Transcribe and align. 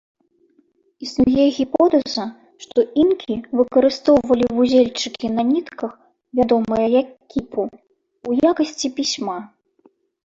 Існуе 1.07 1.43
гіпотэза, 1.57 2.23
што 2.63 2.79
інкі 3.03 3.33
выкарыстоўвалі 3.59 4.45
вузельчыкі 4.61 5.27
на 5.37 5.43
нітках, 5.53 5.93
вядомыя 6.41 6.85
як 7.01 7.07
кіпу, 7.35 7.61
у 8.31 8.39
якасці 8.51 8.87
пісьма. 8.99 9.37